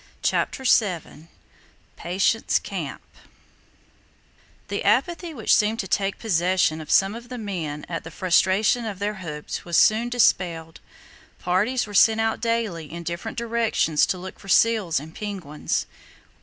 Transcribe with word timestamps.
CHAPTER 0.23 0.63
VII 0.63 1.27
PATIENCE 1.95 2.57
CAMP 2.57 3.03
The 4.67 4.83
apathy 4.83 5.31
which 5.31 5.53
seemed 5.55 5.77
to 5.81 5.87
take 5.87 6.17
possession 6.17 6.81
of 6.81 6.89
some 6.89 7.13
of 7.13 7.29
the 7.29 7.37
men 7.37 7.85
at 7.87 8.03
the 8.03 8.09
frustration 8.09 8.85
of 8.85 8.97
their 8.97 9.13
hopes 9.21 9.63
was 9.63 9.77
soon 9.77 10.09
dispelled. 10.09 10.79
Parties 11.37 11.85
were 11.85 11.93
sent 11.93 12.19
out 12.19 12.41
daily 12.41 12.91
in 12.91 13.03
different 13.03 13.37
directions 13.37 14.07
to 14.07 14.17
look 14.17 14.39
for 14.39 14.47
seals 14.49 14.99
and 14.99 15.13
penguins. 15.13 15.85